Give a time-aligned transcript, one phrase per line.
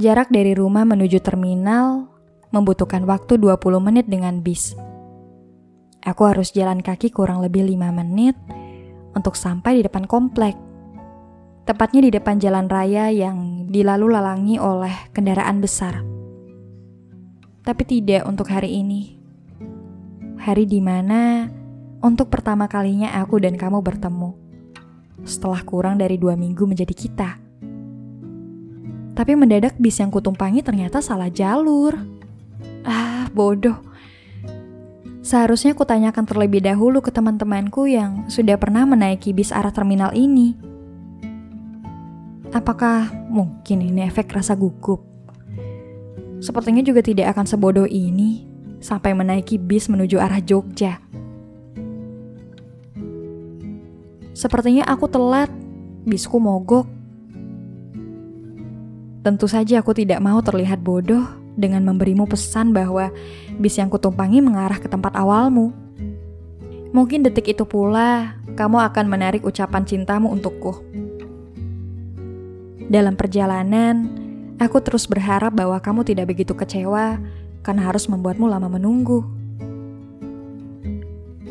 [0.00, 2.08] Jarak dari rumah menuju terminal
[2.56, 4.72] membutuhkan waktu 20 menit dengan bis.
[6.00, 8.32] Aku harus jalan kaki kurang lebih 5 menit
[9.12, 10.56] untuk sampai di depan komplek.
[11.68, 16.00] Tepatnya di depan jalan raya yang dilalu lalangi oleh kendaraan besar.
[17.60, 19.20] Tapi tidak untuk hari ini.
[20.40, 21.44] Hari di mana
[22.00, 24.32] untuk pertama kalinya aku dan kamu bertemu.
[25.28, 27.49] Setelah kurang dari dua minggu menjadi kita.
[29.20, 31.92] Tapi mendadak bis yang kutumpangi ternyata salah jalur.
[32.88, 33.76] Ah, bodoh.
[35.20, 40.56] Seharusnya kutanyakan terlebih dahulu ke teman-temanku yang sudah pernah menaiki bis arah terminal ini.
[42.56, 45.04] Apakah mungkin ini efek rasa gugup?
[46.40, 48.48] Sepertinya juga tidak akan sebodoh ini
[48.80, 50.96] sampai menaiki bis menuju arah Jogja.
[54.32, 55.52] Sepertinya aku telat,
[56.08, 56.99] bisku mogok.
[59.20, 63.12] Tentu saja aku tidak mau terlihat bodoh dengan memberimu pesan bahwa
[63.60, 65.76] bis yang kutumpangi mengarah ke tempat awalmu.
[66.96, 70.80] Mungkin detik itu pula kamu akan menarik ucapan cintamu untukku.
[72.88, 74.08] Dalam perjalanan,
[74.56, 77.20] aku terus berharap bahwa kamu tidak begitu kecewa
[77.60, 79.22] karena harus membuatmu lama menunggu.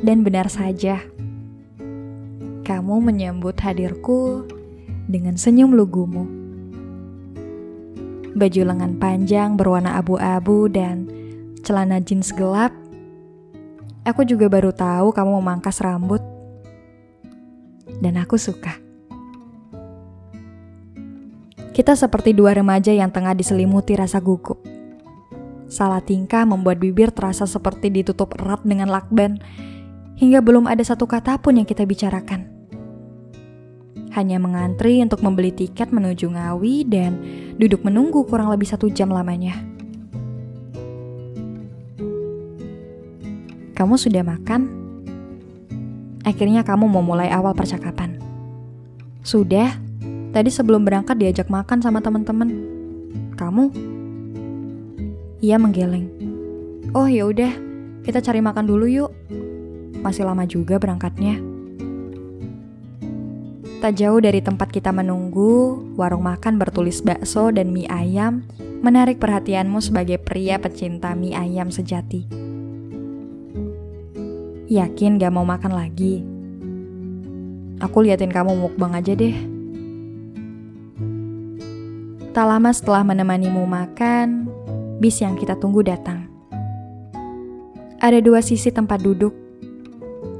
[0.00, 1.04] Dan benar saja,
[2.64, 4.48] kamu menyambut hadirku
[5.04, 6.37] dengan senyum lugumu.
[8.38, 11.10] Baju lengan panjang berwarna abu-abu dan
[11.66, 12.70] celana jeans gelap.
[14.06, 16.22] Aku juga baru tahu kamu memangkas rambut.
[17.98, 18.78] Dan aku suka.
[21.74, 24.62] Kita seperti dua remaja yang tengah diselimuti rasa gugup.
[25.66, 29.42] Salah tingkah membuat bibir terasa seperti ditutup erat dengan lakban,
[30.14, 32.58] hingga belum ada satu kata pun yang kita bicarakan
[34.18, 37.12] hanya mengantri untuk membeli tiket menuju Ngawi dan
[37.58, 39.58] duduk menunggu kurang lebih satu jam lamanya.
[43.74, 44.70] Kamu sudah makan?
[46.22, 48.18] Akhirnya kamu mau mulai awal percakapan.
[49.22, 49.74] Sudah,
[50.34, 52.50] tadi sebelum berangkat diajak makan sama teman-teman.
[53.38, 53.70] Kamu?
[55.42, 56.10] Ia menggeleng.
[56.94, 57.54] Oh ya udah,
[58.02, 59.10] kita cari makan dulu yuk.
[60.02, 61.57] Masih lama juga berangkatnya.
[63.78, 68.42] Tak jauh dari tempat kita menunggu, warung makan bertulis bakso dan mie ayam
[68.82, 72.26] menarik perhatianmu sebagai pria pecinta mie ayam sejati.
[74.66, 76.26] Yakin gak mau makan lagi?
[77.78, 79.38] Aku liatin kamu mukbang aja deh.
[82.34, 84.50] Tak lama setelah menemanimu makan,
[84.98, 86.26] bis yang kita tunggu datang.
[88.02, 89.30] Ada dua sisi tempat duduk.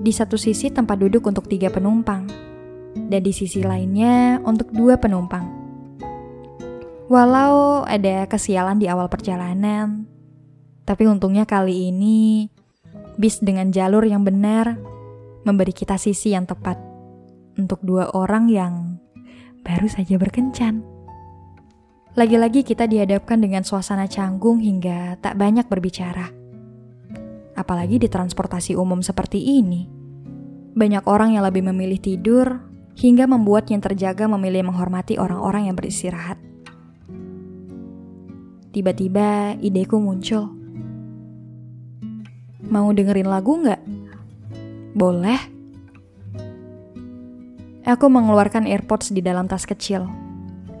[0.00, 2.46] Di satu sisi tempat duduk untuk tiga penumpang
[2.96, 5.44] dan di sisi lainnya untuk dua penumpang.
[7.06, 10.08] Walau ada kesialan di awal perjalanan,
[10.82, 12.50] tapi untungnya kali ini
[13.14, 14.74] bis dengan jalur yang benar
[15.46, 16.76] memberi kita sisi yang tepat
[17.54, 18.74] untuk dua orang yang
[19.62, 20.82] baru saja berkencan.
[22.16, 26.32] Lagi-lagi kita dihadapkan dengan suasana canggung hingga tak banyak berbicara.
[27.52, 29.84] Apalagi di transportasi umum seperti ini.
[30.76, 32.56] Banyak orang yang lebih memilih tidur
[32.96, 36.40] hingga membuat yang terjaga memilih menghormati orang-orang yang beristirahat.
[38.72, 40.52] Tiba-tiba ideku muncul.
[42.66, 43.80] Mau dengerin lagu nggak?
[44.96, 45.40] Boleh.
[47.86, 50.08] Aku mengeluarkan AirPods di dalam tas kecil,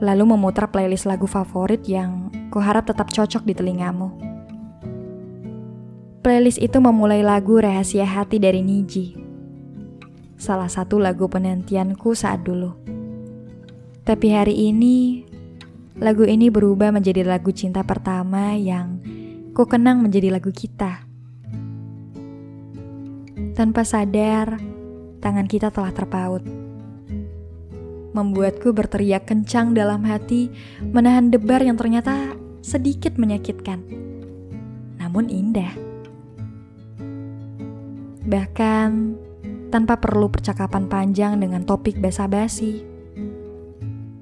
[0.02, 4.10] lalu memutar playlist lagu favorit yang kuharap tetap cocok di telingamu.
[6.26, 9.25] Playlist itu memulai lagu Rahasia Hati dari Niji
[10.36, 12.76] salah satu lagu penantianku saat dulu.
[14.06, 15.26] Tapi hari ini,
[15.98, 19.02] lagu ini berubah menjadi lagu cinta pertama yang
[19.56, 21.02] ku kenang menjadi lagu kita.
[23.56, 24.60] Tanpa sadar,
[25.24, 26.44] tangan kita telah terpaut.
[28.12, 33.80] Membuatku berteriak kencang dalam hati, menahan debar yang ternyata sedikit menyakitkan.
[35.00, 35.72] Namun indah.
[38.28, 38.88] Bahkan
[39.70, 42.82] tanpa perlu percakapan panjang dengan topik basa-basi.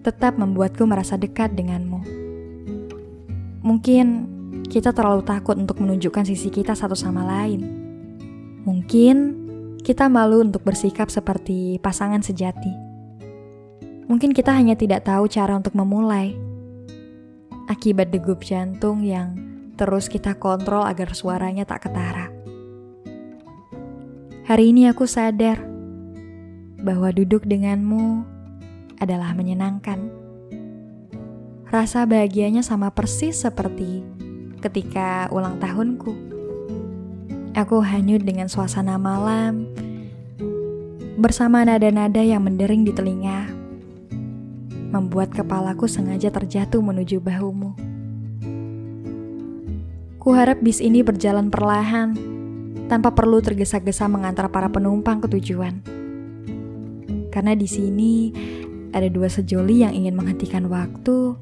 [0.05, 2.00] Tetap membuatku merasa dekat denganmu.
[3.64, 4.06] Mungkin
[4.69, 7.64] kita terlalu takut untuk menunjukkan sisi kita satu sama lain.
[8.64, 9.17] Mungkin
[9.81, 12.73] kita malu untuk bersikap seperti pasangan sejati.
[14.05, 16.37] Mungkin kita hanya tidak tahu cara untuk memulai.
[17.69, 19.37] Akibat degup jantung yang
[19.81, 22.34] terus kita kontrol agar suaranya tak ketara.
[24.44, 25.56] Hari ini aku sadar
[26.85, 28.29] bahwa duduk denganmu
[29.00, 29.96] adalah menyenangkan.
[31.73, 34.05] Rasa bahagianya sama persis seperti
[34.61, 36.12] ketika ulang tahunku.
[37.56, 39.64] Aku hanyut dengan suasana malam
[41.17, 43.49] bersama nada-nada yang mendering di telinga,
[44.93, 47.73] membuat kepalaku sengaja terjatuh menuju bahumu.
[50.20, 52.35] Kuharap bis ini berjalan perlahan,
[52.87, 55.81] tanpa perlu tergesa-gesa mengantar para penumpang ke tujuan.
[57.32, 58.31] Karena di sini
[58.94, 61.35] ada dua sejoli yang ingin menghentikan waktu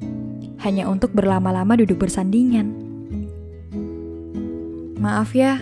[0.65, 2.73] hanya untuk berlama-lama duduk bersandingan.
[4.97, 5.59] Maaf ya,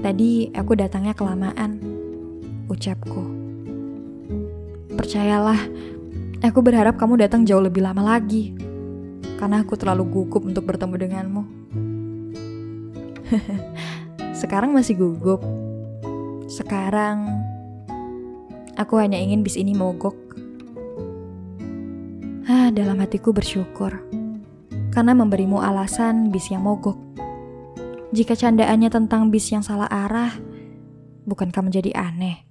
[0.00, 1.82] tadi aku datangnya kelamaan,
[2.70, 3.26] ucapku.
[4.94, 5.58] Percayalah,
[6.40, 8.54] aku berharap kamu datang jauh lebih lama lagi,
[9.36, 11.42] karena aku terlalu gugup untuk bertemu denganmu.
[14.38, 15.42] Sekarang masih gugup.
[16.46, 17.26] Sekarang,
[18.78, 20.14] aku hanya ingin bis ini mogok
[22.48, 24.00] Ah, dalam hatiku bersyukur
[24.88, 26.96] karena memberimu alasan bis yang mogok.
[28.08, 30.32] Jika candaannya tentang bis yang salah arah,
[31.28, 32.47] bukankah menjadi aneh?